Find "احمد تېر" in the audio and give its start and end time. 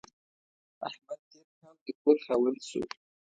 0.87-1.47